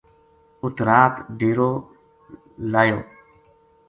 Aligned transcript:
اُت 0.61 0.77
رات 0.87 1.13
ڈیرو 1.39 1.71
لویو 2.71 2.99